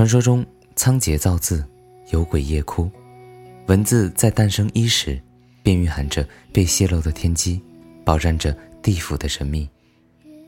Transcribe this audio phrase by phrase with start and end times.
[0.00, 0.42] 传说中，
[0.76, 1.62] 仓颉造字，
[2.10, 2.90] 有鬼夜哭。
[3.66, 5.20] 文字在诞生伊始，
[5.62, 7.60] 便蕴含着被泄露的天机，
[8.02, 9.68] 饱蘸着地府的神秘。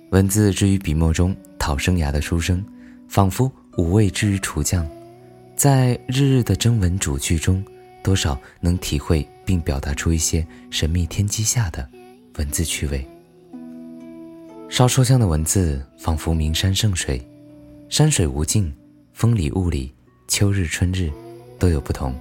[0.08, 2.64] 文字之于笔墨中讨生涯的书生，
[3.10, 4.88] 仿佛五味之于厨匠，
[5.54, 7.62] 在日日的征文主句中，
[8.02, 11.86] 多少能体会并表达出一些神秘天机下的
[12.38, 13.06] 文字趣味。
[14.70, 17.20] 稍抽象的文字，仿佛名山圣水，
[17.90, 18.72] 山水无尽，
[19.22, 19.94] 风里雾里，
[20.26, 21.08] 秋日春日，
[21.56, 22.12] 都有不同。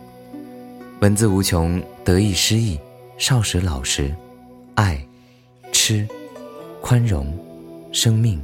[1.00, 2.80] 文字无穷，得意失意，
[3.18, 4.14] 少时老时，
[4.76, 5.04] 爱，
[5.72, 6.08] 痴，
[6.80, 7.36] 宽容，
[7.91, 8.40] 生命，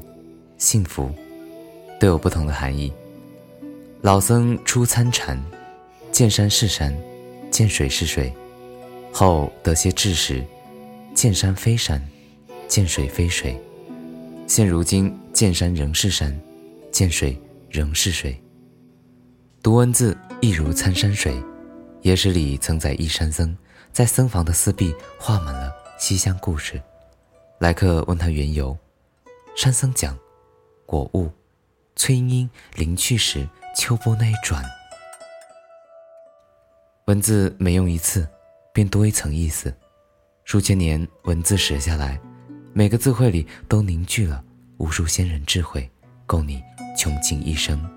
[0.57, 1.11] 幸福，
[1.99, 2.91] 都有不同的含义。
[4.01, 5.39] 老僧初参禅，
[6.11, 6.91] 见山是山，
[7.51, 8.33] 见水是水，
[9.11, 10.43] 后得些智识，
[11.13, 12.03] 见山非山，
[12.67, 13.55] 见水非水。
[14.47, 16.35] 现如今，见山仍是山，
[16.91, 18.35] 见水仍是水。
[19.67, 21.43] 读文字亦如参山水。
[22.01, 23.53] 野史里曾载一山僧，
[23.91, 25.69] 在僧房的四壁画满了
[25.99, 26.81] 西厢故事。
[27.59, 28.77] 来客问他缘由，
[29.57, 30.17] 山僧讲：
[30.85, 31.29] 果物，
[31.97, 34.63] 崔莺莺临去时，秋波那一转。
[37.07, 38.25] 文字每用一次，
[38.71, 39.75] 便多一层意思。
[40.45, 42.17] 数千年文字写下来。
[42.71, 44.41] 每个字汇里都凝聚了
[44.77, 45.91] 无数先人智慧，
[46.25, 46.63] 够你
[46.97, 47.96] 穷尽一生。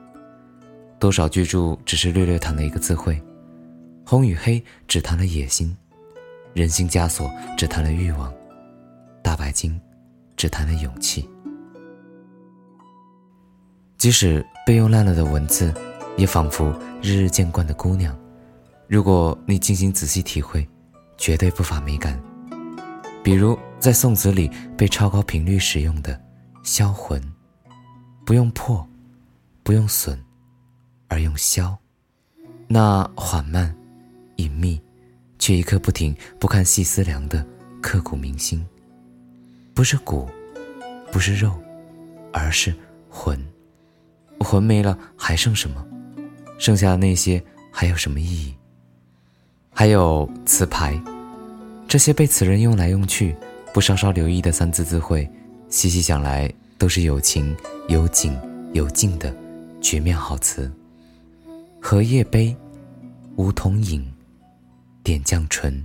[1.01, 3.19] 多少巨著只是略略谈了一个字汇，
[4.05, 5.75] 红与黑只谈了野心，
[6.53, 8.31] 人心枷锁只谈了欲望，
[9.23, 9.81] 大白鲸
[10.37, 11.27] 只谈了勇气。
[13.97, 15.75] 即使被用烂了的文字，
[16.19, 18.15] 也仿佛日日见惯的姑娘。
[18.87, 20.69] 如果你精心仔细体会，
[21.17, 22.21] 绝对不乏美感。
[23.23, 26.21] 比如在宋词里被超高频率使用的
[26.63, 27.23] “销魂”，
[28.27, 28.87] 不用破，
[29.63, 30.19] 不用损，
[31.11, 31.77] 而用销，
[32.67, 33.75] 那缓慢、
[34.37, 34.81] 隐秘，
[35.39, 37.45] 却一刻不停、不看细思量的
[37.83, 38.65] 刻骨铭心。
[39.75, 40.31] 不是骨，
[41.13, 41.53] 不是肉，
[42.33, 42.75] 而是
[43.11, 43.39] 魂。
[44.39, 45.85] 魂没了，还剩什么？
[46.59, 48.55] 剩下的那些还有什么意义？
[49.75, 50.99] 还有词牌。
[51.89, 53.35] 这些被词人用来用去，
[53.75, 55.29] 不稍稍留意的三字字汇，
[55.69, 57.57] 细细想来都是有情、
[57.89, 58.39] 有景、
[58.73, 59.35] 有境的
[59.81, 60.71] 绝妙好词。
[61.83, 62.55] 荷叶杯，
[63.37, 64.05] 梧桐影，
[65.03, 65.85] 点绛唇，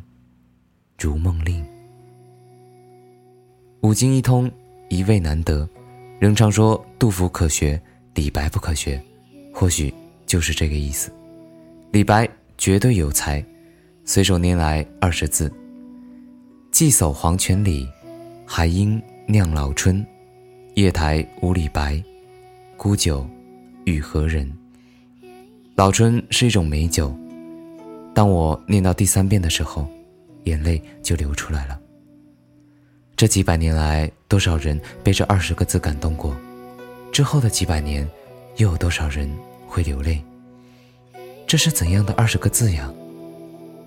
[0.99, 1.65] 如梦令。
[3.81, 4.51] 五经一通，
[4.89, 5.67] 一味难得。
[6.19, 7.81] 人常说杜甫可学，
[8.13, 9.01] 李白不可学，
[9.53, 9.91] 或许
[10.25, 11.09] 就是这个意思。
[11.91, 13.43] 李白绝对有才，
[14.03, 15.51] 随手拈来二十字。
[16.71, 17.87] 寄叟黄泉里，
[18.45, 20.05] 还应酿老春。
[20.75, 22.03] 夜台无李白，
[22.75, 23.25] 孤酒
[23.85, 24.51] 与何人？
[25.75, 27.13] 老春是一种美酒。
[28.13, 29.85] 当我念到第三遍的时候，
[30.45, 31.77] 眼泪就流出来了。
[33.17, 36.33] 这几百年来，多少人被这二十个字感动过？
[37.11, 38.07] 之后的几百年，
[38.55, 39.29] 又有多少人
[39.67, 40.23] 会流泪？
[41.45, 42.89] 这是怎样的二十个字呀？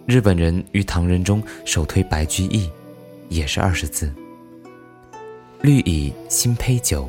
[0.05, 2.71] 日本人于唐人中首推白居易。
[3.31, 4.11] 也是二十字。
[5.61, 7.07] 绿蚁新醅酒，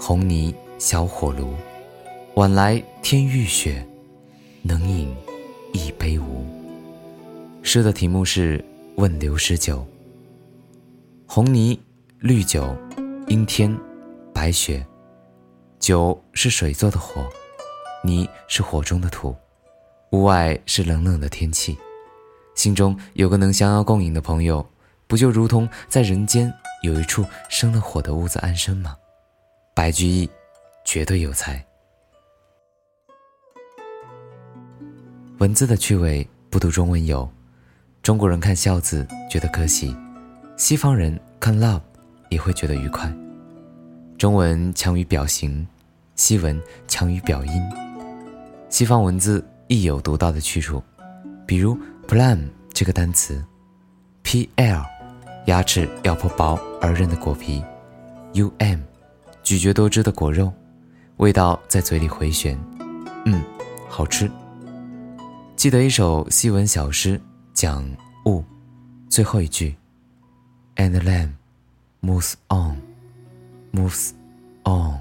[0.00, 1.52] 红泥小火炉。
[2.36, 3.86] 晚来天欲雪，
[7.74, 8.62] 诗的题目是
[8.96, 9.82] 问刘十九。
[11.26, 11.80] 红泥、
[12.18, 12.76] 绿酒、
[13.28, 13.74] 阴天、
[14.30, 14.86] 白雪，
[15.78, 17.26] 酒是水做的火，
[18.04, 19.34] 泥是火中的土。
[20.10, 21.78] 屋外是冷冷的天气，
[22.54, 24.62] 心中有个能相邀共饮的朋友。
[25.06, 28.94] 不就如同在人间有一处生了火的屋子安身吗？
[29.74, 30.28] 白居易
[30.84, 31.64] 绝对有才。
[35.38, 37.26] 文字的趣味不读中文有：
[38.02, 39.96] 中国人看孝字觉得可喜，
[40.56, 41.80] 西方人看 love
[42.30, 43.12] 也会觉得愉快。
[44.18, 45.64] 中文强于表形，
[46.16, 47.62] 西文强于表音。
[48.68, 50.82] 西方文字亦有独到的去处，
[51.46, 51.78] 比如
[52.08, 52.40] plum
[52.72, 53.42] 这个单词
[54.24, 54.84] ，pl。
[55.46, 57.60] 牙齿咬破薄而韧的果皮
[58.34, 58.78] ，um，
[59.42, 60.52] 咀嚼多汁的果肉，
[61.16, 62.56] 味道在嘴里回旋，
[63.26, 63.42] 嗯，
[63.88, 64.30] 好吃。
[65.56, 67.20] 记得一首西文小诗，
[67.62, 67.88] 讲
[68.24, 68.42] 雾，
[69.08, 69.72] 最后一句
[70.74, 71.28] ，and lamb
[72.02, 74.10] moves on，moves
[74.64, 74.98] on，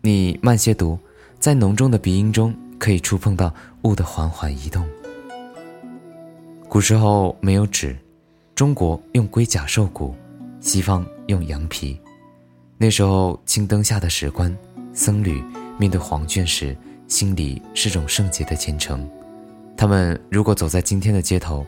[0.00, 0.96] 你慢些读，
[1.40, 3.52] 在浓重的鼻音中可以触碰到
[3.82, 4.88] 雾的缓缓移动。
[6.68, 7.96] 古时候没有纸。
[8.54, 10.14] 中国用龟甲兽骨，
[10.60, 11.98] 西方用羊皮。
[12.78, 14.56] 那时候，青灯下的史官、
[14.92, 15.42] 僧侣
[15.80, 16.76] 面对黄卷时，
[17.08, 19.04] 心里是种圣洁的虔诚。
[19.82, 21.66] 他们如果走在今天的街头，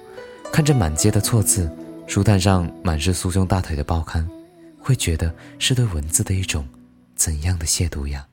[0.52, 1.68] 看着满街的错字，
[2.06, 4.24] 书摊上满是酥胸大腿的报刊，
[4.78, 6.64] 会觉得是对文字的一种
[7.16, 8.24] 怎样的亵渎呀？